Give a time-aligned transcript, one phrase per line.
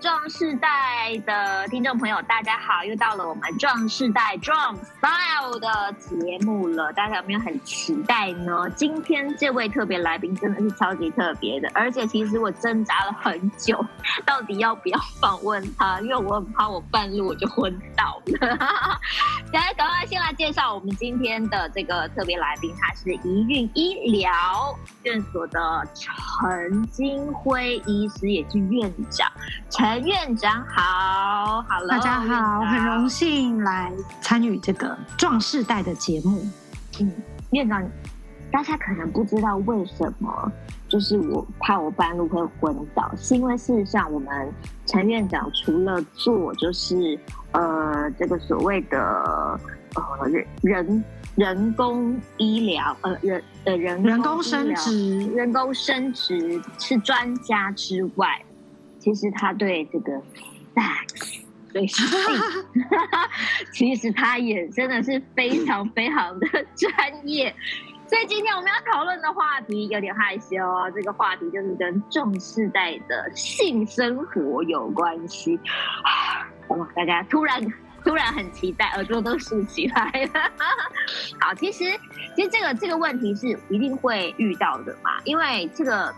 [0.00, 2.84] 壮世代的听众朋友，大家好！
[2.84, 8.68] 又到了我们壮世代壮 style 的节目了，大家有没有很期待呢？
[8.76, 13.84] 今天这位特别来宾真的是超级特别的，而且其实我挣扎了很久，
[14.24, 18.58] 到底要不要访问他，因为我很怕我半路我就昏倒了。
[19.52, 29.30] 来，赶快先来介绍我们今天的这个特别来宾，他是宜蕴医疗院所的陈金辉医师，也是院长。
[29.70, 36.44] 陈院长好，Hello，大家好，很荣幸来参与这个壮世代的节目。
[37.00, 37.12] 嗯，
[37.50, 37.82] 院长，
[38.50, 40.52] 大家可能不知道为什么，
[40.88, 44.52] 就是我怕我半路会昏倒，是因为事实上我们
[44.86, 47.18] 陈院长除了做就是
[47.52, 48.98] 呃这个所谓的
[49.94, 51.04] 呃人人
[51.36, 58.42] 人工医疗呃人呃人人工生殖人工生殖是专家之外。
[59.06, 60.12] 其实他对这个
[60.74, 61.38] sex
[61.72, 62.04] 对性，
[63.72, 67.54] 其实他也真的是非常非常的专业。
[68.08, 75.56] 所以今天我们要讨论的话题有点害羞哦，这个话题就是跟壮世代的性生活有关系。
[76.68, 77.64] 哇，大家突然
[78.02, 80.50] 突然很期待，耳朵都竖起来了。
[81.38, 81.84] 好，其实
[82.34, 86.12] 其实这个这个问题是一定会遇到的嘛，因为这个。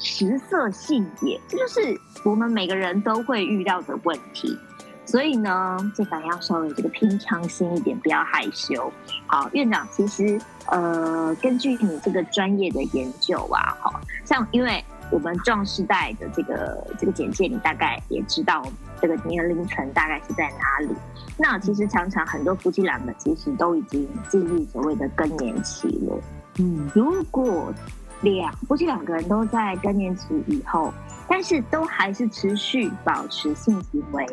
[0.00, 4.58] 食色性也，这就是我们每个人都会遇到的问题。
[5.06, 8.92] 所以呢，这个要稍微这个平常心一点，不要害羞。
[9.26, 18.64] 好，院长，其实呃，根据你这个专业的研究啊，好像因为我们壮世代的这个这个简介，你大概也知道
[19.02, 20.94] 这个年龄层大概是在哪里。
[21.36, 26.22] 那其实常常很多夫妻两个其实都已经进入所谓的更年期了。
[26.58, 27.74] 嗯，如果
[28.22, 30.92] 两夫妻两个人都在更年期以后，
[31.28, 34.26] 但是都还是持续保持性行为，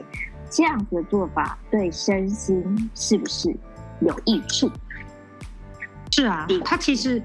[0.50, 3.56] 这样子的做法对身心是不是
[4.02, 4.70] 有益处？
[6.12, 7.22] 是啊，他其实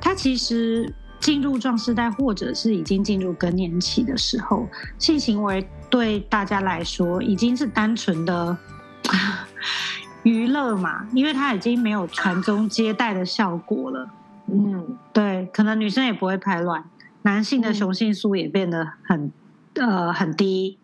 [0.00, 8.56] 他其实进入壮世代，或者是已经进入更年期的时候，性行为对大家来说已经是单纯的
[10.24, 14.10] 娱乐嘛，因为他已经没有传宗接代的效果了。
[14.46, 16.84] 嗯，对，可能女生也不会排卵，
[17.22, 19.32] 男性的雄性素也变得很、
[19.74, 20.78] 嗯、呃很低，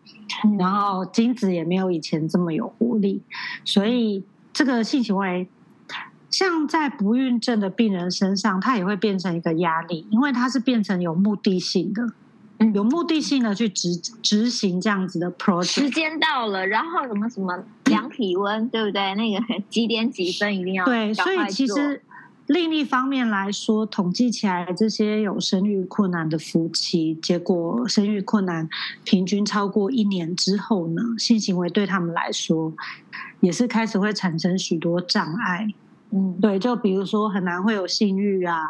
[0.57, 3.21] 然后精子也没有以前这么有活力，
[3.63, 5.47] 所以这个性行为，
[6.31, 12.11] 像在不孕症的病人身上，它也会变成一个压力，因为它是变成有目的性的，
[12.73, 15.65] 有目的性的去执执行这样子的 project。
[15.65, 19.13] 时间到了，然后什么什么量体温，对不对？
[19.13, 19.39] 那个
[19.69, 22.01] 几点几分一定要对，所以其实。
[22.51, 28.67] 另一方面来说，统计起来，这些有生育困难的夫妻，结果生育困难
[29.05, 32.73] 平均超过一年之后呢，性行为对他们来说
[33.39, 35.65] 也是开始会产生许多障碍。
[36.09, 38.65] 嗯，对，就比如说很难会有性欲啊，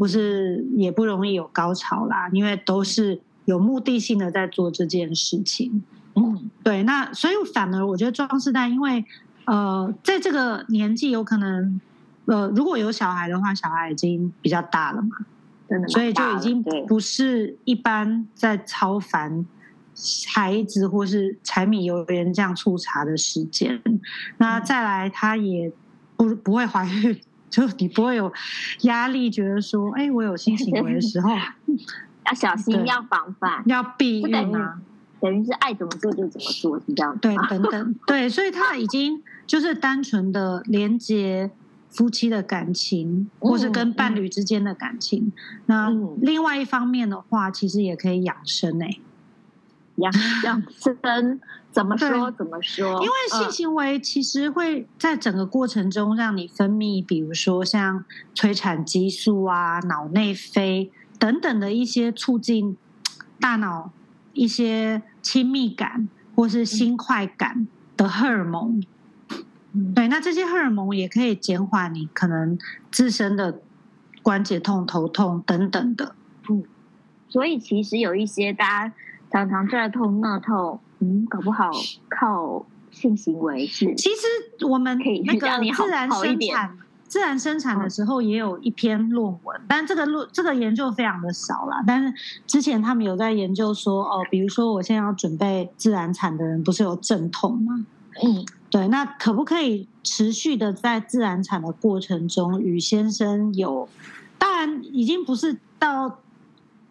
[0.00, 5.84] 或是也不容易有高潮啦，因为都是有目的性的在做这件事情。
[6.16, 9.04] 嗯，对，那所以反而我觉得壮士蛋，因为
[9.44, 11.80] 呃，在这个年纪有可能。
[12.26, 15.08] 呃，如果有小孩的话，小孩已经比较大了嘛，
[15.68, 19.44] 真的，所以就已经不是一般在超凡
[20.32, 23.80] 孩子或是柴米油盐酱醋茶的时间。
[24.38, 25.70] 那再来，他也
[26.16, 27.20] 不不会怀孕，
[27.50, 28.32] 就你不会有
[28.82, 31.28] 压力，觉得说，哎，我有性行为的时候
[32.26, 34.78] 要小心，要防范，要避孕啊，
[35.20, 37.18] 等于是爱怎么做就怎么做，是这样。
[37.18, 41.50] 对，等等，对，所以他已经就是单纯的连接。
[41.94, 45.26] 夫妻的感情，或是跟伴侣之间的感情。
[45.26, 45.32] 嗯、
[45.66, 45.90] 那
[46.20, 49.00] 另外一方面的话，其实也可以养生 诶。
[49.96, 50.12] 养
[50.42, 51.40] 养生
[51.70, 52.28] 怎么说？
[52.32, 53.00] 怎么说？
[53.00, 62.76] 因为性行为其实会在整个过程中让你分泌，比如说像催产激素啊、脑内啡等等的一些促进
[63.38, 63.92] 大脑
[64.32, 68.82] 一些亲密感或是新快感的荷尔蒙。
[69.94, 72.56] 对，那这些荷尔蒙也可以减缓你可能
[72.92, 73.60] 自身的
[74.22, 76.14] 关节痛、头痛等等的。
[76.48, 76.62] 嗯，
[77.28, 78.94] 所以其实有一些大家
[79.32, 81.72] 常常这痛那痛，嗯，搞不好
[82.08, 83.92] 靠性行为是。
[83.96, 86.78] 其实我们那个自然生产、
[87.08, 91.82] 自然生产的时候也有一篇论文，但这个论这个研究非常的少啦。
[91.84, 92.14] 但是
[92.46, 97.84] 之前他们有在研究说，哦，比如说我现在要准备自然产的人，不是有阵痛吗？
[98.22, 98.46] 嗯。
[98.74, 103.88] 对，那可不可以持续的在自然产的过程中与先生有，
[104.36, 106.18] 当然已经不是到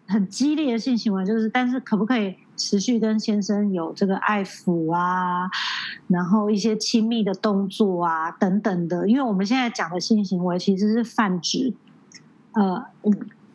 [0.06, 5.50] 很激烈的性行为，就是但是可不可以持续跟先生有这个爱抚啊，
[6.08, 9.06] 然后一些亲密的动作啊等等的。
[9.06, 11.74] 因为我们现在讲的性行为其实是泛指，
[12.52, 12.82] 呃，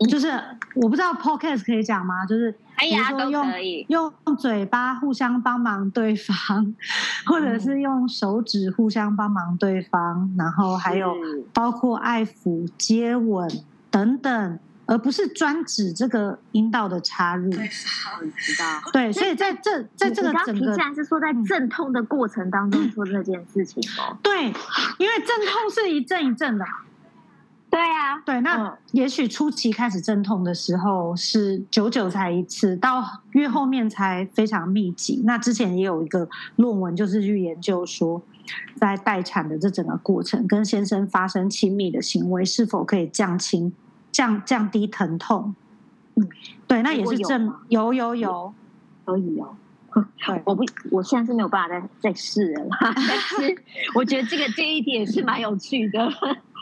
[0.07, 0.27] 就是
[0.75, 2.25] 我不知道 Podcast 可以讲吗？
[2.25, 3.45] 就是比如说用
[3.87, 6.75] 用嘴巴互相帮忙对方，
[7.25, 11.13] 或者是用手指互相帮忙对方，然后还有
[11.53, 13.49] 包括爱抚、接吻
[13.89, 14.59] 等等。
[14.91, 18.81] 而不是专指这个阴道的插入，对，我知道。
[18.91, 24.17] 对，所以在这在这个整个，既然是说在阵痛的过程当中做这件事情哦。
[24.23, 24.45] 对，
[24.97, 26.65] 因为阵痛是一阵一阵的。
[28.25, 35.21] 对啊，对，那也许初期开始阵痛的时候是久久才一次，到越后面才非常密集。
[35.25, 38.21] 那之前也有一个论文，就是去研究说，
[38.75, 43.73] 在待产的这整个过程，跟先生发生亲密的行为是否可以降轻。
[44.11, 45.53] 降降低疼痛，
[46.15, 46.27] 嗯，
[46.67, 48.51] 对，那也是正有有有
[49.05, 49.55] 可以哦。
[50.25, 53.63] 对，我不，我现在是没有办法再再试了，但是
[53.93, 56.11] 我觉得这个这一点是蛮有趣的。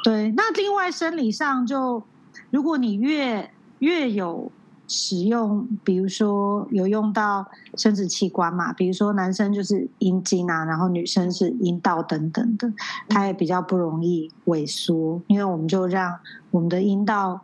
[0.03, 2.03] 对，那另外生理上就，
[2.49, 4.51] 如果你越越有
[4.87, 7.45] 使用，比如说有用到
[7.75, 12.71] 生殖器官嘛，比如说男生就是阴茎啊，然后女生是阴道等等的，
[13.09, 16.19] 它也比较不容易萎缩，因为我们就让
[16.51, 17.41] 我们的阴道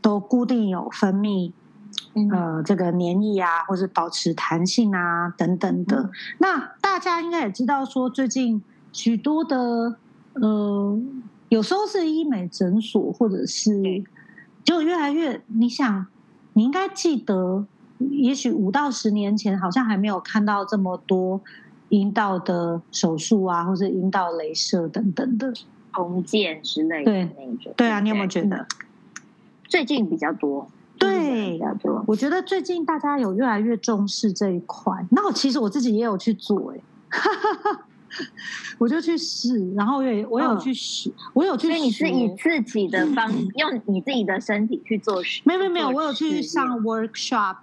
[0.00, 1.50] 都固定有分泌，
[2.32, 6.10] 呃，这个黏液啊，或是保持弹性啊等等的。
[6.38, 8.62] 那大家应该也知道，说最近
[8.92, 9.96] 许多的
[10.34, 10.73] 呃，
[11.48, 14.04] 有时候是医美诊所，或者是
[14.62, 16.06] 就越来越，你想。
[16.56, 17.66] 你应该记得，
[17.98, 21.40] 也许五到十年前，好像还没有看到这么多
[21.88, 25.52] 阴道的手术啊，或者阴道镭射等等的
[25.92, 27.58] 重建之类的那种。
[27.64, 28.64] 对，对啊，你有没有觉得
[29.64, 30.70] 最近比较多？
[30.96, 32.04] 对，比较多。
[32.06, 34.92] 我觉得最近大家有越来越重视这一块。
[35.10, 36.78] 那我其实我自己也有去做，哎。
[38.78, 41.68] 我就去试，然后我也我有去试，哦、我有去。
[41.68, 45.40] 所以你是以自己的方，用你自己的身体去做实？
[45.44, 47.56] 没有没有没有，我有去上 workshop，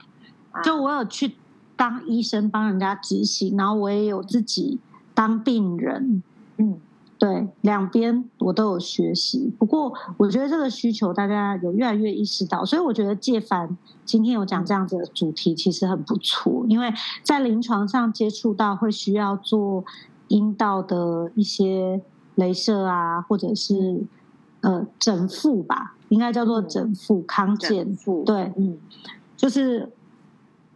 [0.64, 1.34] 就我有去
[1.76, 4.80] 当医生帮人家执行，然后我也有自己
[5.14, 6.24] 当病人。
[6.58, 6.80] 嗯，
[7.18, 9.52] 对，两边我都有学习。
[9.58, 16.94] 不过我觉得这个需求大家有越来越意识到，所以我觉得介凡今天有讲这样子的主题，其实很不错，因为
[17.24, 19.84] 在临床上接触到会需要做。
[20.32, 22.02] 阴道的一些
[22.38, 24.02] 镭射啊，或者是
[24.62, 27.86] 呃整复吧，应该叫做整复康健。
[28.26, 28.78] 对，嗯，
[29.36, 29.92] 就是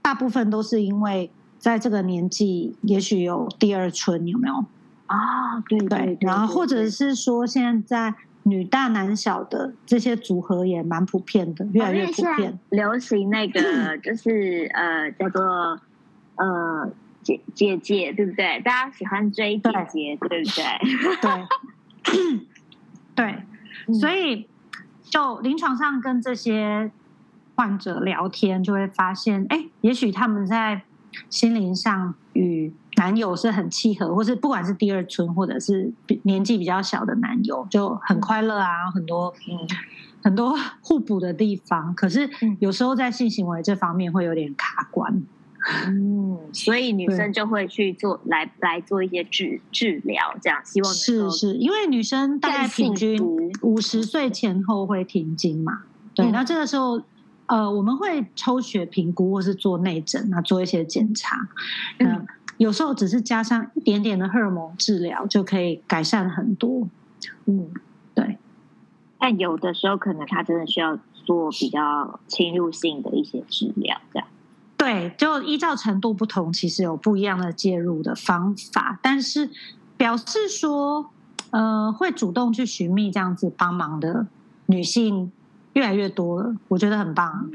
[0.02, 4.66] 大部分都是因为在这个年纪，也许有第二春，有没有？
[5.08, 8.14] 啊，对对，对，对，对，然后或者是说现在
[8.44, 12.60] 女大男小的这些组合也蛮普遍的，越来越普遍。
[12.72, 15.80] 流行那个就是呃叫做
[16.36, 16.92] 呃。
[17.26, 18.62] 姐姐姐，对不对？
[18.62, 21.48] 大家喜欢追姐姐，对，对不对？
[22.14, 22.38] 对，
[23.16, 23.44] 对，
[23.88, 24.48] 嗯、所以
[25.04, 26.92] 就临床上跟这些
[27.56, 30.84] 患者聊天，就会发现，哎，也许他们在
[31.32, 39.58] 心灵上与男友是很契合，或是不管是第二春，或者是年纪比较小的男友，就很快乐啊，很多嗯，
[40.24, 41.96] 很多互补的地方。
[41.96, 45.24] 可是有时候在性行为这方面会有点卡关。
[45.88, 53.20] 嗯，所以女生就会去做来来做一些治治疗，这样希望是是，因为女生大概平均
[53.62, 55.82] 五十岁前后会停经嘛，
[56.14, 57.02] 对，那这个时候
[57.48, 61.48] 呃，我们会抽血评估或是做内诊啊，做一些检查，
[61.98, 66.88] 嗯，有时候只是加上一点点的荷尔蒙治疗就可以改善很多，
[67.46, 67.72] 嗯，
[68.14, 68.38] 对，
[69.18, 74.28] 但有的时候可能他真的需要做比较侵入性的一些治疗，这样。
[74.78, 79.00] 对，就依照程度不同，其实有不一样的介入的方法。
[79.02, 79.50] 但是
[79.98, 81.10] 表示说，
[81.52, 84.28] 呃，会主动去寻觅这样子帮忙的
[84.68, 85.32] 女性
[85.74, 87.50] 越来越多了，我觉得很棒。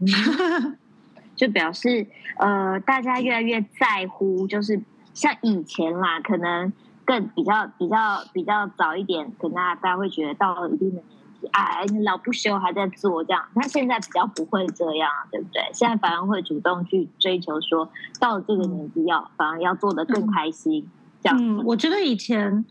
[1.34, 2.06] 就表示
[2.36, 4.80] 呃，大家越来越在乎，就是
[5.14, 6.72] 像以前啦，可能
[7.04, 11.04] 更比较比较比较早一点，可能大家会觉得到了一定的年。
[11.50, 15.62] 哎，你老不休还在做这样，那现在比较不会这样，对不对？
[15.72, 20.88] 现在反而会主动去追求说，说到了这个年纪要、嗯、反而要做得更开心。
[21.22, 22.64] 这样，嗯，我觉得以前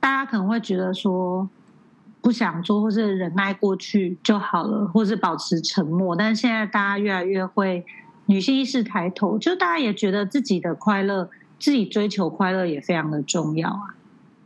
[0.00, 1.48] 大家可能会觉得说
[2.20, 6.14] 不想做，或是忍耐过去就好了，或是保持沉默。
[6.14, 7.84] 但是现在大家越来越会
[8.26, 13.94] 女性意识抬头，就大家也觉得自己的快乐，自己追求快乐也非常的重要啊。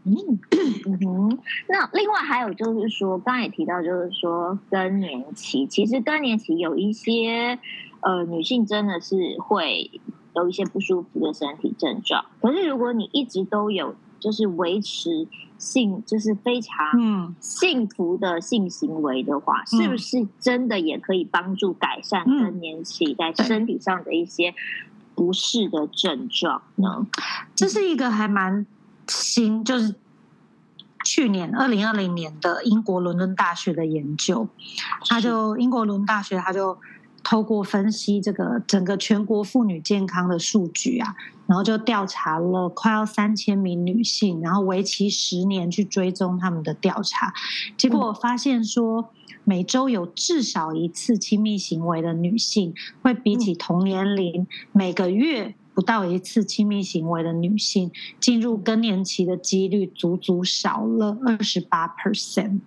[0.06, 0.38] 嗯
[0.86, 7.58] 嗯哼，那另外还有就是说，刚刚也提到，就是说更年期，其实更年期有一些
[8.02, 9.90] 呃女性真的是会
[10.36, 12.24] 有一些不舒服的身体症状。
[12.40, 15.26] 可是如果你一直都有，就是维持
[15.58, 24.54] 性，就是非常幸福的性行为的话，嗯、是不是真的也可以帮助改善更年期在身体上的一些
[25.16, 27.08] 不适的症状呢？
[27.56, 28.64] 这是一个还蛮。
[29.08, 29.94] 新就是
[31.04, 34.48] 去年二零二零年的英国伦敦大学的研究，
[35.08, 36.76] 他就英国伦敦大学他就
[37.22, 41.14] 透过分析这个整个全国妇女健康的数据啊，
[41.46, 47.32] 然后就调查了快要三千名女性，然后为期十年去追踪他们的调查，
[47.76, 49.10] 结果发现说，
[49.44, 55.54] 每周有至少一次亲密行为的女性，会比起同年龄每个月。
[55.76, 62.60] 不到一次亲密行为的女性，进入更年期的几率足足少了二十八 percent，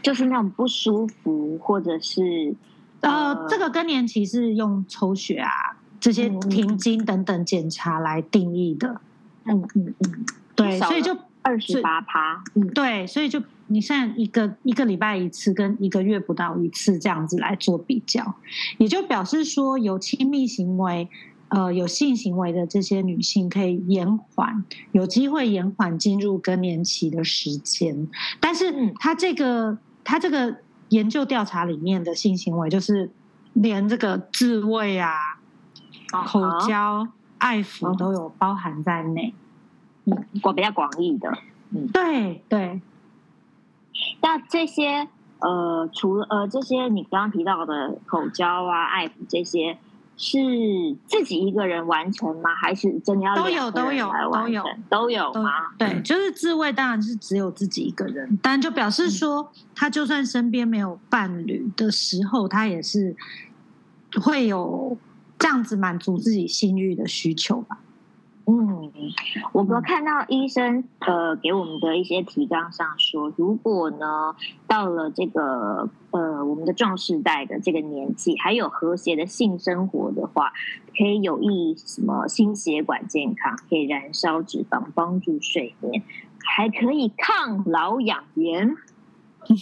[0.00, 2.54] 就是那种不舒服，或者是
[3.00, 5.50] 呃，呃，这个更年期是用抽血啊
[5.98, 9.00] 这些停经等等检查来定义的。
[9.46, 12.44] 嗯嗯嗯，对，所以就二十八趴。
[12.54, 18.36] 嗯，对，所以就你现在一个一个礼拜一次，跟一个月不到一次这样子来做比较，
[18.78, 21.08] 也就表示说有亲密行为。
[21.48, 28.08] 呃，有性行为的这些女性可以延缓，有机会延缓进入更年期的时间。
[28.40, 30.56] 但是，他这个他这个
[30.88, 33.12] 研究调查里面的性行为，就是
[33.52, 35.38] 连这个自慰啊、
[36.26, 37.06] 口交、
[37.38, 39.32] 爱抚都有包含在内，
[40.06, 41.32] 嗯，广比较广义的，
[41.70, 42.80] 嗯，对对。
[44.20, 45.06] 那这些
[45.38, 49.78] 呃，除了呃这些你刚刚提到的口交啊、爱抚这些。
[50.16, 50.38] 是
[51.06, 52.54] 自己一个人完成吗？
[52.54, 55.50] 还是真的要都有都有都有都有吗？
[55.78, 63.14] 对，就是自慰当然是只有自己一个人，但就表示说，他就算身边没有伴侣的时候，他也是
[64.22, 64.96] 会有
[65.38, 67.78] 这样子满足自己性欲的需求吧。
[68.48, 68.92] 嗯，
[69.52, 74.36] 我们看到医生呃给我们的一些提纲上说，如果呢
[74.68, 80.52] 到了这个呃我们的壮世代的这个年纪，还有和谐的性生活的话，
[80.96, 86.04] 可以有益什么心血管健康，可以燃烧脂肪，帮助睡眠，
[86.44, 88.76] 还可以抗老养颜。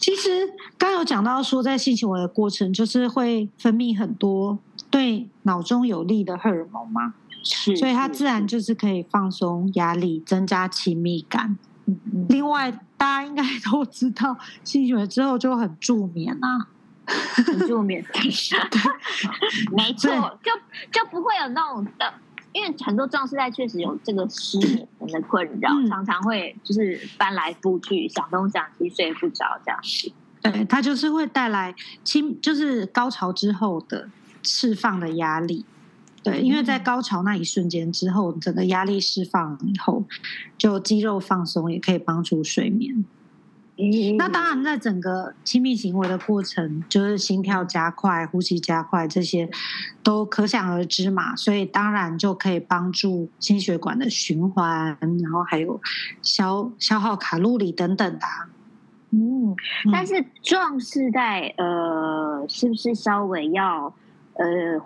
[0.00, 4.58] 其实刚有讲到说，在性行为的过程，就是会分泌很多。
[4.92, 11.56] 对脑中有利的荷尔蒙嘛，是，所以它自然就是可以放松压力，增加亲密感。
[11.86, 12.26] 嗯嗯。
[12.28, 16.68] 另外，大家应该都知道，性行为之后就很助眠啊，
[17.46, 18.04] 很助眠。
[18.12, 18.20] 对，
[19.74, 20.10] 没错，
[20.42, 20.52] 就
[20.92, 22.12] 就不会有那种的，
[22.52, 29.80] 因为很多壮士代确实有这个失眠的困扰，嗯、常常会就是翻来覆去想东想西，睡不着这样。
[30.42, 34.08] 对，它就是会带来亲，就是高潮之后的。
[34.42, 35.64] 释放的压力，
[36.22, 40.04] 对，因为在高潮那一瞬间之后，整个压力释放以后，
[40.56, 43.04] 就肌肉放松，也可以帮助睡眠。
[43.78, 49.48] 嗯、那当然，在整个亲密行为的过程，就是心跳加快、呼吸加快，这些
[50.02, 51.34] 都可想而知嘛。
[51.34, 55.80] 所以当然就可以帮助心血管的循环，然后还有
[56.20, 58.26] 消消耗卡路里等等的。
[59.10, 59.56] 嗯，
[59.90, 63.92] 但是壮士在，呃，是不是稍微要？
[64.34, 64.80] 呃，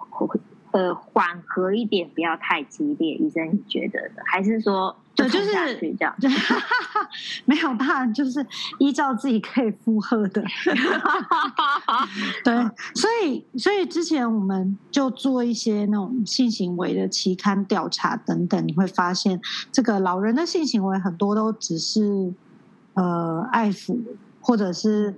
[0.73, 3.15] 呃，缓和一点，不要太激烈。
[3.15, 4.23] 医生，你觉得呢？
[4.27, 6.15] 还是说，对，就是这样，
[7.47, 8.45] 没有，当然就是
[8.79, 10.45] 依照自己可以负荷的。
[12.45, 12.55] 对，
[12.95, 19.41] 所以，所以之前我们就做一些那种性行为的期刊调查等等，你会发现，
[19.73, 22.35] 这个老人的性行为很多都只是
[22.95, 23.99] 呃爱抚，
[24.41, 25.15] 或者是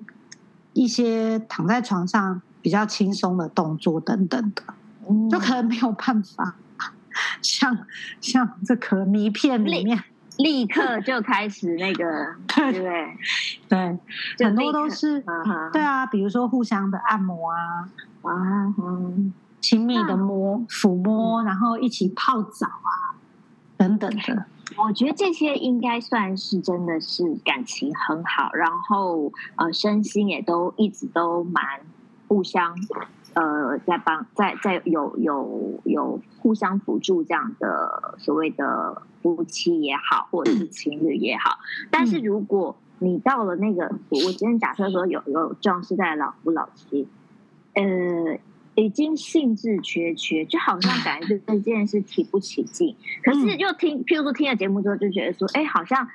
[0.73, 2.40] 一些躺在床上。
[2.68, 4.62] 比较轻松的动作等等的，
[5.30, 6.54] 就可能没有办法
[7.40, 7.78] 像
[8.20, 10.04] 像这个迷片里面
[10.37, 12.04] 立刻就开始那个，
[12.46, 13.98] 对不对？
[14.37, 15.25] 对，很多都是
[15.72, 17.88] 对啊，比如说互相的按摩啊，
[18.20, 18.75] 啊，
[19.62, 23.16] 亲密的摸抚摸，然后一起泡澡啊
[23.78, 24.44] 等等的。
[24.76, 31.64] 我觉得这些应该算是真的是感情很好，然后呃，身心也都一直都蛮。
[32.28, 32.76] 互相，
[33.35, 41.58] 呃，在帮在在有有有互相辅助这样的所谓的夫妻也好，或者是情侣也好。
[41.90, 47.08] 但是如果你到了那个，我我今天假设说有有壮世代老夫老妻，
[47.75, 48.38] 呃，
[48.75, 52.94] 已经兴致缺缺，就好像感觉对这 件事提不起劲。
[53.23, 56.08] 可是又听，譬如说听了节目之后，就觉得说，哎，好像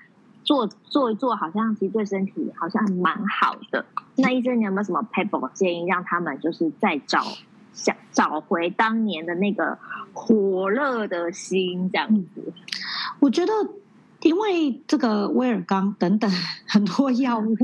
[0.43, 3.85] 做做一做，好像其实对身体好像还蛮好的。
[4.15, 7.21] 那医生，你有没有什么 paper 建议，让他们就是再找
[7.73, 9.77] 想找回当年的那个
[10.13, 12.53] 火热的心，这样子？
[13.19, 13.51] 我觉得。
[14.21, 16.31] 因为这个威尔刚等等
[16.65, 17.57] 很多药物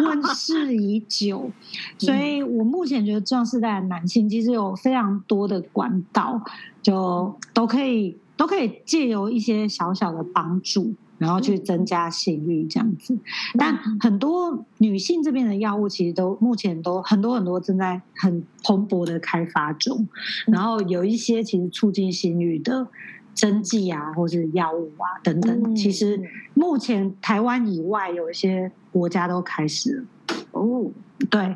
[0.00, 1.52] 问世已久，
[1.98, 6.42] 所以我目前觉得壮世代的男性其实有非常多的管道，
[6.82, 13.16] 就都可以都可以借由一些小小的帮助，然后去增加性欲这样子。
[13.56, 20.08] 但很多女性这边的药物其实都目前都很多很多正在很蓬勃的开发中，
[20.46, 22.88] 然后有一些其实促进性欲的。
[23.32, 26.20] 针剂啊，或是药物啊等等，嗯、其实
[26.52, 30.04] 目前台湾以外有一些国家都开始了。
[30.50, 30.90] 哦，
[31.30, 31.54] 对，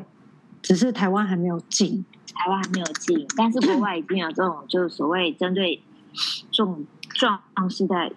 [0.61, 2.03] 只是台湾还没有进，
[2.33, 5.83] 台湾还没有进，但是国外已经有这种，就是所谓针对
[6.49, 8.09] 壮壮世代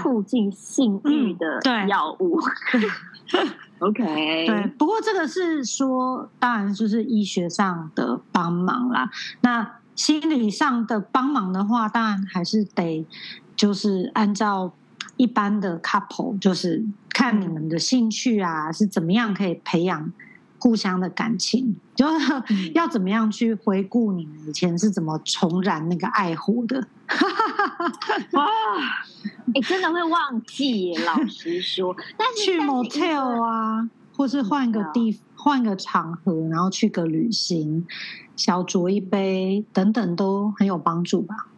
[0.00, 2.40] 促进性欲的药物。
[3.34, 3.48] 嗯、
[3.78, 4.04] OK，
[4.46, 9.10] 对，不过这个是说，当然就是医学上的帮忙啦。
[9.40, 13.06] 那心理上的帮忙的话，当然还是得
[13.56, 14.72] 就是按照
[15.16, 20.12] 一般的 couple，就是看你们的兴趣啊是怎么样可以培养
[20.62, 26.86] 互相的感情，就是要怎么样去回顾你们以前是怎么重燃那个爱火的。
[28.34, 28.46] 哇，
[29.52, 31.96] 你真的会忘记耶，老实说。
[32.16, 37.84] 但是去 motel 啊，或是换个地换个场合，然后去个旅行。
[38.36, 41.48] 小酌一杯等等都很有帮助吧。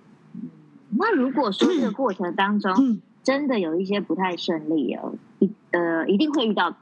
[0.96, 6.74] 那如果说这个过程当中真的有一些不太顺利哦，一呃一定会遇到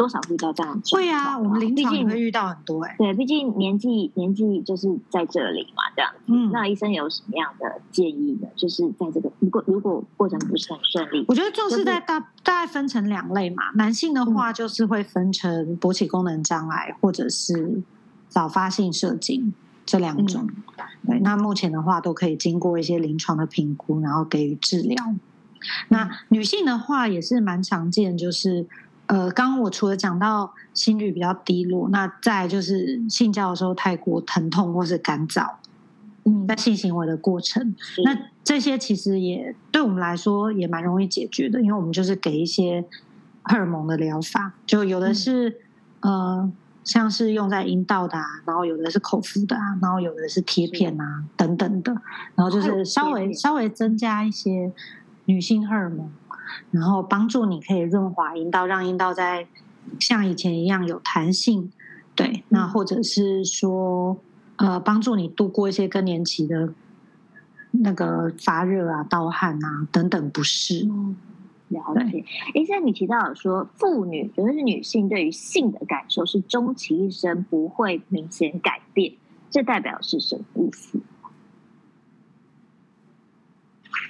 [0.00, 0.96] 多少遇到这样子？
[0.96, 2.96] 会啊，我们临床会遇到很多哎。
[2.96, 6.20] 对，毕竟年纪年纪就是在这里嘛，这样子。
[6.28, 8.48] 嗯，那医生有什么样的建议呢？
[8.56, 13.64] 就是在这个如果如果过程不是很顺利，我觉得就是在大大概分成两类嘛。
[13.74, 17.82] 男性的话就是会分成勃起功能障碍或者是。
[18.30, 19.52] 早发性射精
[19.84, 25.04] 这两种，嗯、对，那目前的话都可以经过一些临床的评估，然后给予治疗。
[25.08, 25.18] 嗯、
[25.88, 28.64] 那女性的话也是蛮常见，就是
[29.10, 35.46] 呃，刚刚我除了讲到心率比较低落，那再就是性交的时候太过疼痛或是干燥，
[36.24, 42.84] 嗯，在性行为的过程，那这些其实也对我们来说也蛮容易解决的，因为我们就是给一些
[43.42, 45.50] 荷尔蒙的疗法，就有的是、
[46.00, 46.52] 嗯、呃。
[46.82, 51.92] 像是用在阴道的啊，然后有的是口服的啊，然后有的是贴片啊等等的，
[52.34, 54.72] 然后就是稍微稍微增加一些
[55.26, 56.10] 女性荷尔蒙，
[56.70, 59.46] 然后帮助你可以润滑阴道，让阴道在
[59.98, 61.72] 像以前一样有弹性。
[62.14, 64.18] 对，那或者是说
[64.56, 66.72] 呃，帮助你度过一些更年期的
[67.70, 70.86] 那个发热啊、盗汗啊等等不适。
[71.68, 79.14] 了解，哎，现在，你提到了说，妇女，尤其是女性，对于性的感受是终其一生不会明显改变，
[79.50, 80.98] 这代表是什么意思？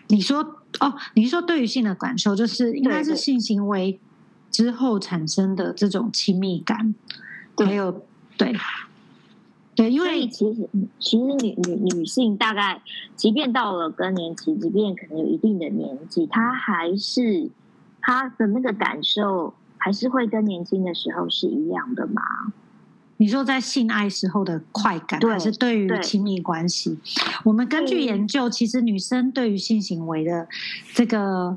[0.08, 3.98] 你说哦，你是说对于性的感受，就是应该是性行为
[4.50, 6.94] 之后产生的这种亲密感，
[7.56, 8.04] 对还有
[8.38, 8.54] 对
[9.74, 12.80] 对，因为其实其实女女女性大概，
[13.16, 17.50] 即便到了更年期，即便可能有一定的年纪，她还是。
[18.02, 22.22] 她的那个感受还是会跟年轻的时候是一样的吗？
[23.20, 26.98] 你说在性爱时候的快感，对还是对于亲密关系？
[27.44, 30.48] 我们根据研究，其实女生对于性行为的
[30.94, 31.54] 这个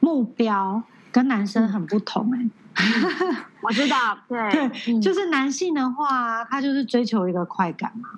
[0.00, 3.36] 目标跟男生很不同哎、欸。
[3.60, 8.08] 我知道， 对对，就是男性的话，他就是追求一个快感嘛。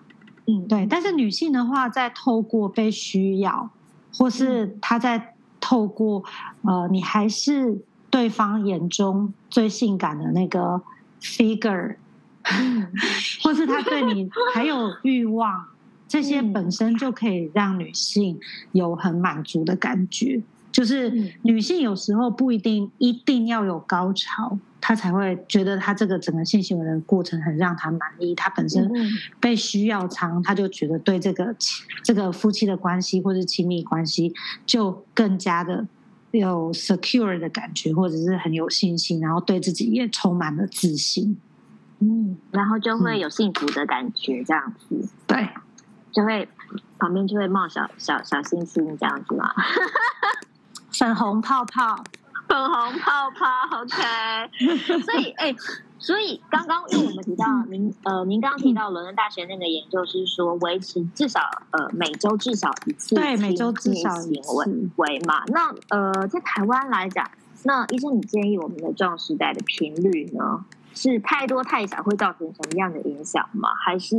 [0.47, 0.87] 嗯，对。
[0.87, 3.69] 但是女性的话，在透过被需要，
[4.17, 5.33] 或是他在。
[5.67, 6.23] 透过
[6.61, 10.79] 呃，你还是对方眼中最性感的那个
[11.23, 11.97] figure，
[13.43, 15.67] 或是他对你还有欲望，
[16.07, 18.39] 这些本身就可以让女性
[18.73, 20.41] 有很满足的感觉。
[20.71, 28.35] 就是女性有时候不一定一定要有高潮，她才会觉得她这个整个性行为的过程很让她满意。
[28.35, 28.91] 她本身
[29.39, 31.55] 被需要长，她就觉得对这个
[32.03, 34.35] 这个夫妻的关系或者亲密关系
[34.67, 35.87] 就更加的
[36.33, 41.37] 有 secure 的感觉，或者是很有信心，然后对自己也充满了自信。
[42.05, 45.09] 嗯，然后就会有幸福的感觉，这样子。
[45.27, 45.49] 对，
[46.13, 46.47] 就会
[46.99, 49.55] 旁边就会冒小小小星星，这样子嘛。
[50.93, 52.05] 粉红泡泡，
[52.47, 53.97] 粉红泡泡，OK。
[55.03, 55.57] 所以，哎、欸，
[55.99, 61.41] 所以刚刚因为我们提到您呃，您刚刚提到伦敦大学那个研究是说维持至少
[61.71, 65.43] 呃每周至少一次对每周至少一次为嘛？
[65.47, 67.29] 那呃在台湾来讲，
[67.65, 70.65] 那医生你建议我们的壮时代的频率呢？
[70.95, 73.69] 是太多太少会造成什么样的影响吗？
[73.85, 74.17] 还是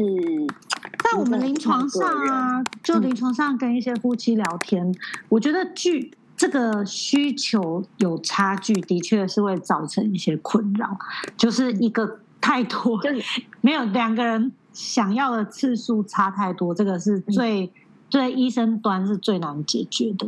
[1.03, 4.95] 在我们临床上啊，就临床上跟一些夫妻聊天，嗯、
[5.29, 10.97] 我觉得距这个需求有差距，的确是会造成一些困扰。
[11.37, 17.71] 就是一个太多，就是 没有两个人想要的次数差太多，这个是最
[18.09, 20.27] 对、嗯、医生端是最难解决的。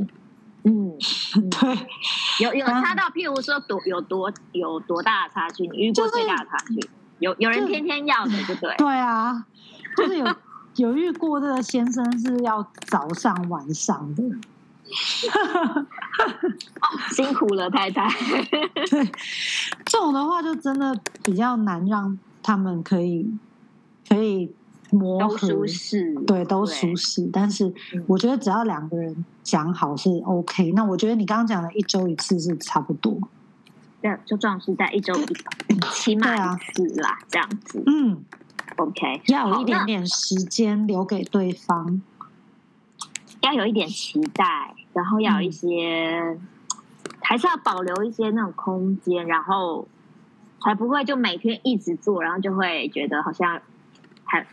[0.68, 0.98] 嗯，
[1.50, 1.88] 对，
[2.44, 5.66] 有有差到，譬如说多有多有多大的差距？
[5.68, 6.76] 你遇过最大的差距？
[6.76, 8.76] 就是、有有人天天要的，对不对？
[8.78, 9.46] 对啊，
[9.96, 10.36] 就是有
[10.76, 14.24] 有遇过这个先生是要早上晚上的，
[17.12, 18.10] 辛苦了太太。
[18.90, 19.12] 对，
[19.86, 23.32] 这种的话就真的比较难让他们可以
[24.10, 24.54] 可以。
[24.92, 27.30] 磨合，舒适，对，都舒适。
[27.32, 27.74] 但是
[28.08, 30.72] 我觉得只要两个人讲好是 OK。
[30.72, 33.20] 那我觉得你刚刚讲的一周一次是差不多。
[34.02, 35.34] 对，就壮世代一周一次，
[35.92, 37.84] 起码一次啦，这样子。
[37.86, 38.24] 嗯
[38.78, 42.02] ，OK，要有一点点时间留给对方，
[43.42, 46.40] 要有一点期待，然后要有一些，嗯、
[47.22, 49.88] 还是要保留一些那种空间，然后
[50.62, 53.60] 才不会就每天一直做，然后就会觉得好像
[54.24, 54.46] 还。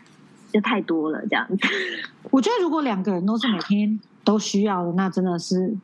[0.51, 1.67] 就太多了，这样子。
[2.31, 5.75] 我觉得如果两个人都是每天都需要的，那真的是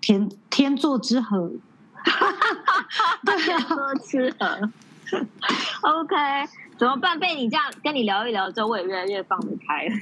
[0.00, 1.50] 天天作之合。
[3.44, 4.70] 天作之合。
[5.82, 6.16] OK，
[6.78, 7.18] 怎么办？
[7.18, 9.94] 被你这样跟你聊一聊之后，我也越来越放得开了。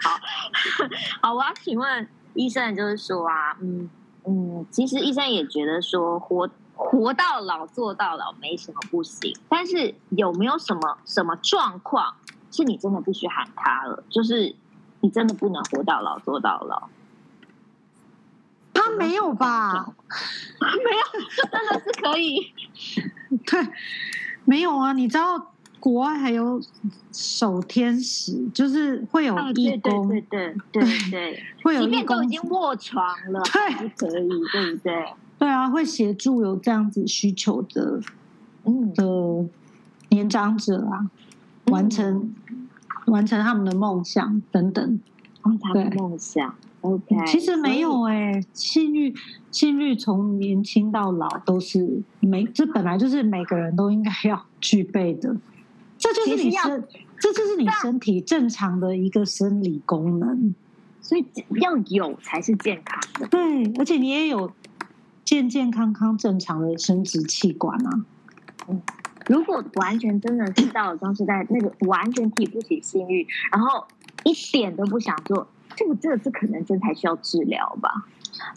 [0.00, 0.20] 好
[1.22, 3.88] 好，我要请问医生，就是说啊，嗯
[4.26, 12.14] 嗯，其实医生也觉得说，活活到老做到老没什么不行，但是有没有什么什么状况？
[12.50, 14.54] 是你真的必须喊他了，就是
[15.00, 16.88] 你真的不能活到老做到老。
[18.74, 19.72] 他没有吧？
[20.60, 22.52] 没有，真的是可以。
[23.44, 23.68] 对，
[24.44, 24.92] 没有啊。
[24.92, 26.60] 你知道国外还有
[27.12, 35.14] 守天使，就是会有义工，对对对对 对，会有义工，即便都已经卧床了，对，是可以，对不对？
[35.38, 38.00] 对啊，会协助有这样子需求的，
[38.64, 39.04] 嗯的
[40.08, 41.10] 年长者啊。
[41.70, 42.34] 完成，
[43.06, 45.00] 完成他们的梦想等等，
[45.42, 46.54] 完成他们的梦想。
[46.80, 49.12] OK，其实没有哎、欸，性欲
[49.50, 55.36] 性欲从年轻到老都是每这本来就是每个人都应该要具备的，
[55.98, 56.84] 这就是你身，
[57.18, 60.54] 这就是你身体正常的一个生理功能，
[61.00, 61.26] 所以
[61.60, 63.26] 要有才是健康的。
[63.26, 64.52] 对，而且你也有
[65.24, 68.04] 健健康康正常的生殖器官啊。
[68.68, 68.80] 嗯。
[69.28, 73.86] 如果完全真的是到了壮世代，那个完全提不起性欲，然后
[74.24, 78.06] 一点都不想做，这个这个是可能真才需要治疗吧？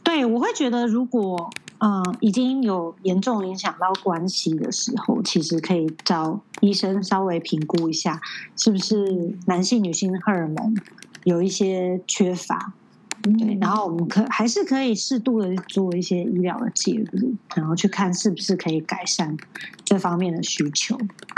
[0.04, 1.50] 对，我会觉得如果
[1.84, 8.22] 嗯、已经有严重影响到关系的时候，其实可以找医生稍微评估一下，
[8.56, 10.78] 是不是男性女性荷尔蒙
[11.24, 12.74] 有一些缺乏。
[13.22, 19.36] 对，然后我们可还是可以适度的做一些医疗的介入，然后去看是不是可以改善
[19.84, 20.98] 这方面的需求。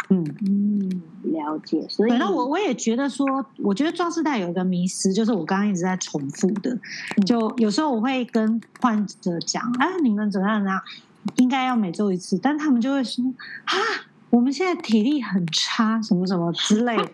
[0.09, 1.85] 嗯嗯，了解。
[1.89, 6.77] 所以，那我我也觉得说，我觉得壮士代有一个迷思，就是我刚刚一直在重复的，
[7.25, 10.81] 就有时候我会跟患者讲，哎，你们怎么样怎么样，
[11.35, 13.23] 应该要每周一次，但他们就会说
[13.65, 13.75] 啊。
[14.33, 17.11] 我们现在体力很差，什么什么之类的，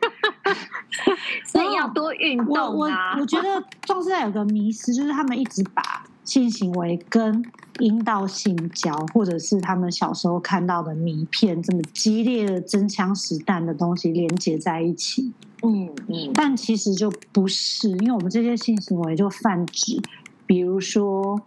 [1.45, 3.17] 所以要多运动啊。
[3.19, 5.83] 我觉得壮士代有个迷失，就是他们一直把
[6.23, 7.43] 性行为跟
[7.79, 15.33] 阴道性交，或者是他们小时候看到的迷片这么激烈的真枪实弹的东西连接在一起。
[15.61, 20.01] 嗯嗯，但其实就不是，因为我们这些性行为就泛指。
[20.49, 21.39] 比如说，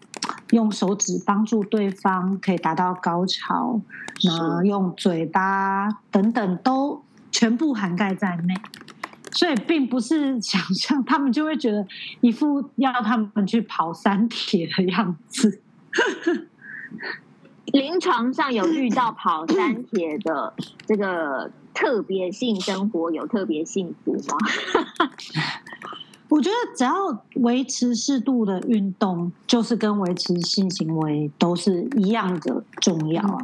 [0.50, 3.80] 用手指帮助对方可以达到高潮，
[4.22, 8.54] 那用嘴巴等等都全部涵盖在内，
[9.32, 11.84] 所以并不是想象他们就会觉得
[12.20, 15.60] 一副要他们去跑山铁的样子。
[17.72, 20.54] 临床上有遇到跑山铁的
[20.86, 24.38] 这个特别性生活，有特别幸福吗？
[26.32, 26.94] 我觉得只要
[27.42, 33.38] 维持适度的运动，就是跟维持性行为都是一样的重要啊。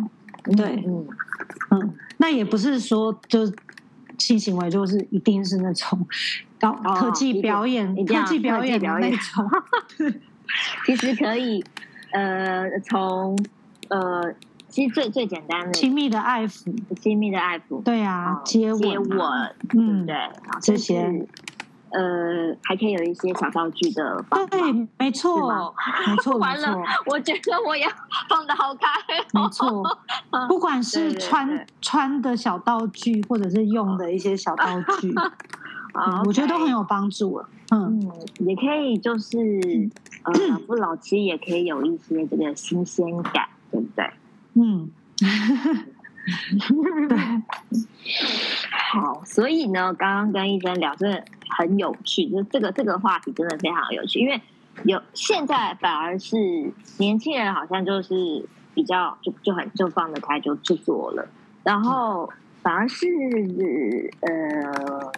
[0.45, 1.07] 嗯、对，嗯
[1.73, 3.41] 嗯，那也不是说就
[4.17, 6.07] 性行为就是一定是那种
[6.59, 9.51] 高科技表演、哦、科技表演的那种。
[10.87, 11.63] 其实可以，
[12.13, 13.39] 呃，从
[13.89, 14.33] 呃
[14.71, 20.17] 其实最最简单的亲密的爱抚，亲密的爱抚，对啊，接吻，接吻，嗯，对，
[20.63, 21.29] 这些。
[21.91, 24.61] 呃，还可以有一些小道具的，对，
[24.99, 25.75] 没错，
[26.07, 27.89] 没错，完了，我觉得我要
[28.29, 28.87] 放的好开，
[29.33, 29.83] 没错，
[30.49, 34.67] 不管是穿穿的小道具，或者是用的一些小道
[35.01, 35.15] 具，
[35.95, 37.49] 啊，我觉得都很有帮助了。
[37.71, 39.39] 嗯，也可以就是
[40.25, 44.11] 呃，不老妻也可以有一些这个新鲜感，对不对？
[44.55, 44.91] 嗯，
[47.09, 47.19] 对，
[48.93, 51.25] 好，所以呢，刚刚跟医生聊这。
[51.51, 54.41] 很有趣，就这个这个话题真的非常有趣，因为
[54.85, 56.37] 有现在反而是
[56.99, 61.29] 年轻人好像就是比较就就很就放得开就去做了，
[61.65, 62.33] 然后
[62.63, 63.07] 反而是
[64.21, 65.13] 呃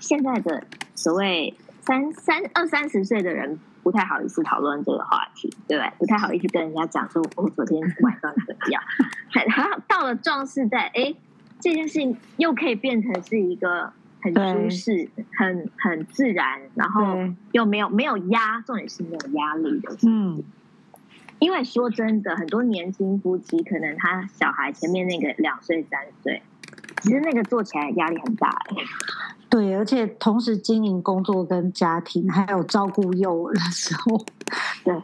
[0.00, 5.92] 现在的所谓三三二三十岁的人不太好意思讨论这个话题，对不对？
[5.98, 8.82] 不太好意思跟人家讲说我昨天晚上怎么样，
[9.46, 11.14] 然后到了壮士代，哎，
[11.60, 13.92] 这件事情又可以变成是一个。
[14.34, 17.16] 很舒适，很很自然，然后
[17.52, 19.96] 又没有没有压，重点是没有压力的。
[20.06, 20.42] 嗯，
[21.38, 26.42] 因为说真的，很多年轻夫妻可能他小孩前面那个两岁三岁，
[27.02, 28.76] 其实那个做起来压力很大哎。
[29.48, 34.24] 对，而且同时经营工作跟家庭，还有照顾幼儿的时候，
[34.84, 35.02] 对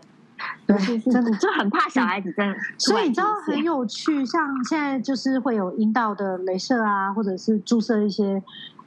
[0.66, 2.56] 对，真的就很怕小孩子真的。
[2.76, 8.42] 所以你知道很有趣，像现在就是会有阴道的镭射啊，或者是注射一些。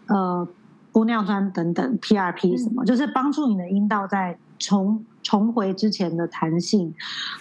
[0.07, 0.47] 呃，
[0.93, 6.93] 玻尿酸等等，PRP 什么，嗯、就是帮助你的阴道在重重回之前的弹性，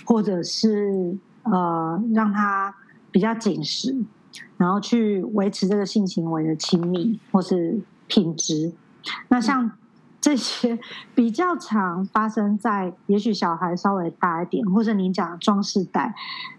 [0.05, 2.75] 或者是呃让它
[3.11, 3.95] 比较紧实，
[4.57, 8.73] 然后去维持这个性行为的亲密或是品质。
[9.29, 9.71] 那像
[10.21, 10.79] 这些
[11.15, 16.15] 比较常发生在，也许小孩稍微大一点，或者你讲的壮世代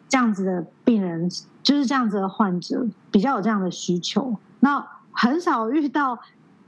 [0.07, 1.27] 这样子的病人，
[1.63, 4.35] 就是这样子的患者，比较有这样的需求。
[4.59, 4.85] 那
[5.15, 6.19] 很少遇到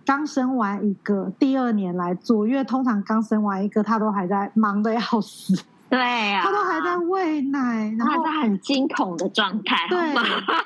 [0.06, 5.54] 刚生完一个第二年来做，因为通常刚生完一个，他都还在忙得要死，
[5.90, 10.14] 对呀、啊，他都还在喂奶，然后他在很惊恐的状态，对，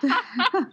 [0.02, 0.65] 对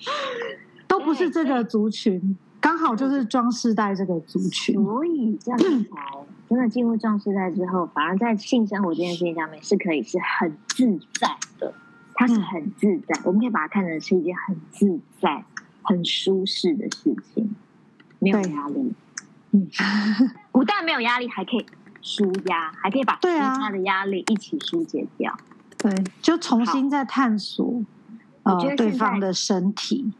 [0.88, 5.66] 都不是这个族群，刚好就是壮世代这个族群，所以这样才
[6.48, 11.72] 真的进入壮世代之后，反而在性生活这件事情上面是可以是很自在的，
[12.14, 15.44] 他是很自在，嗯、我们可以把它看成是一件很自在。
[15.90, 17.56] 很舒适的事情，
[18.20, 18.92] 没有压力。
[19.50, 19.68] 嗯，
[20.52, 21.66] 不但没有压力，还可以
[22.00, 25.36] 舒压，还可以把其他的压力一起疏解掉。
[25.76, 27.82] 对，就重新再探索
[28.44, 30.12] 我觉得对方的身体。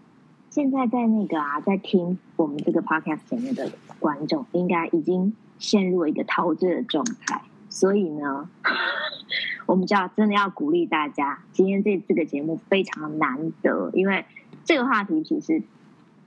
[0.51, 7.41] 现在在那个啊，在听我们这个 podcast 前面的观众，应该已经陷入了一个陶醉的状态。
[7.69, 8.51] 所以呢，
[9.67, 14.25] 我们就要真的要鼓励大家，今天这这个节目非常难得，因为。
[14.65, 15.63] 这个话题其实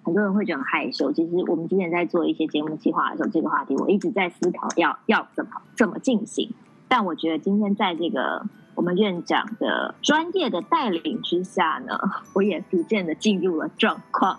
[0.03, 1.11] 很多人会觉得很害羞。
[1.11, 6.53] 其实我们之前在做一些节目计划的时候，这个话题我一直在思考要要怎么怎么进行。
[6.87, 11.97] 但我觉得今天在这个我们院长的专业的带领之下呢，
[12.33, 14.37] 我也逐渐的进入了状况。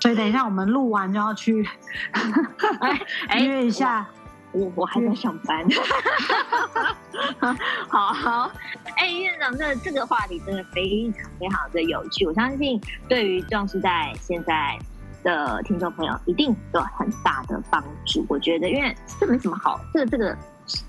[0.00, 1.66] 所以等一下我们录完就要去
[3.38, 4.06] 约一下。
[4.52, 5.64] 我我还在上班，
[7.88, 8.50] 好好，
[8.96, 14.76] 哎，院长，这这个话题真的非常非常的有趣，我相信对于壮士在现在
[15.22, 18.26] 的听众朋友一定有很大的帮助。
[18.28, 20.36] 我觉得，因为这没什么好，这个这个，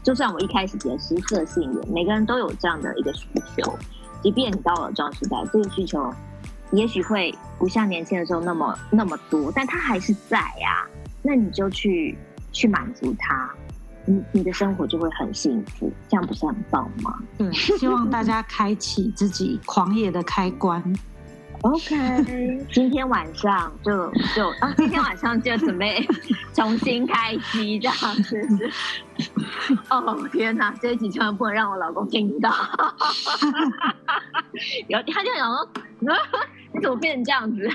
[0.02, 3.78] 就算我一开始也是色性的，每个人都有这样的一个需求，
[4.24, 6.12] 即便你到了壮士在，这个需求
[6.72, 10.88] 也许会不像年轻的时候那么那么多，但它还是在呀，
[11.22, 12.18] 那你就去。
[12.52, 13.50] 去满足他，
[14.06, 17.20] 你你的生活就会很幸福，这样不是很棒吗？
[17.38, 20.84] 对，希望大家开启自己狂野的开关。
[21.62, 26.04] OK，今天晚上就就啊，今天晚上就准备
[26.54, 28.72] 重新开机这样子。
[29.90, 32.50] 哦天哪，这一集千万不能让我老公听到。
[34.90, 35.70] 有他就想说。
[36.74, 37.70] 你 怎么变成这样子？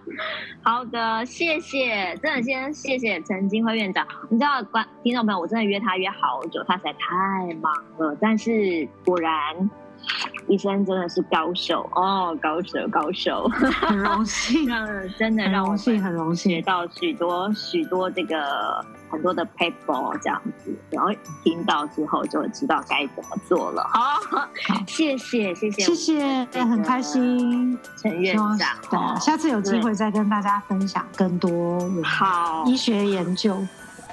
[0.62, 4.06] 好的，谢谢，真的先谢谢陈金辉院长。
[4.30, 8.16] 你知道，观听众朋友，我真的约他约好久，他实在太忙了。
[8.20, 9.70] 但是果然，
[10.48, 14.68] 医生真的是高手哦，高手高手， 很荣幸，
[15.18, 18.84] 真的让我很荣幸，学到许多许多这个。
[19.14, 21.10] 很多的 paper 这样子，然后
[21.42, 23.88] 听到之后就知道该怎么做了。
[23.92, 24.00] 好，
[24.30, 24.48] 好，
[24.86, 28.76] 谢谢，谢谢，谢谢，很开心，陈院长。
[28.90, 33.56] 对，下次有机会再跟大家分享更多好医学研究，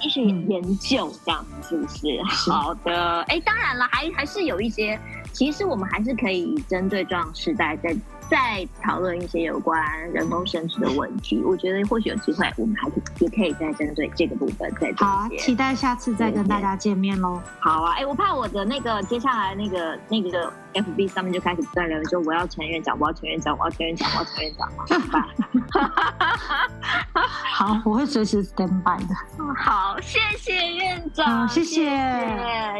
[0.01, 2.23] 医学研究这样子是不是？
[2.23, 4.99] 好的，哎，当然了，还还是有一些
[5.33, 7.95] 其实我们还是可以针对壮世代在。
[8.31, 9.77] 再讨论一些有关
[10.13, 15.05] 人工生殖的问题，我觉得或许有机会，我们还可以也可以再针对这个部分再做。
[15.05, 17.41] 好啊，期待下次再跟大家见面喽。
[17.59, 25.25] 好啊，哎，我怕我的那个接下来那个那个 FB 上面就开始不断留言说我要陈院长，我要陈院长，我要陈院长，我要陈院长，怎么办？
[27.53, 29.13] 好，我会随时 stand by 的。
[29.57, 31.85] 好，谢谢院长，谢谢，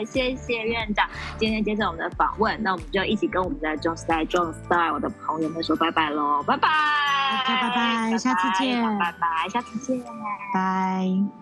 [0.06, 1.06] 谢谢院长，
[1.38, 6.68] 今天接受我们的访问，那我们就一起跟我们的壮世代壮 style 我的朋友们说拜拜喽，拜拜，
[7.46, 10.04] 大家拜拜，下次见，拜拜，下次见，
[10.54, 11.41] 拜。